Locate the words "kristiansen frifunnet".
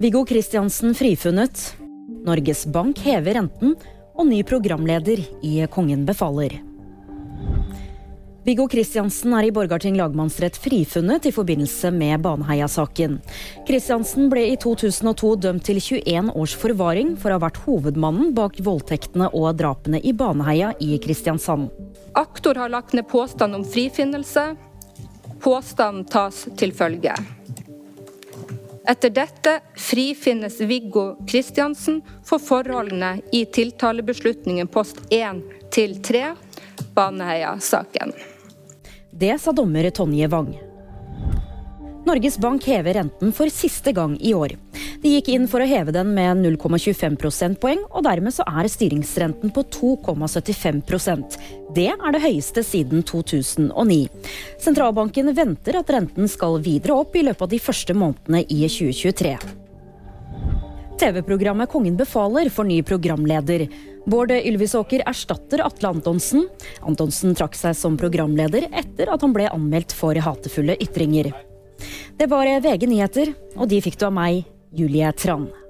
0.24-1.76